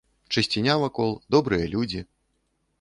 Чысціня 0.35 0.77
вакол, 0.85 1.11
добрыя 1.37 1.71
людзі! 1.77 2.05